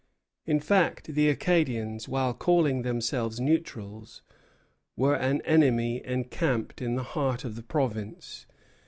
[0.47, 4.23] In fact, the Acadians, while calling themselves neutrals,
[4.95, 8.47] were an enemy encamped in the heart of the province.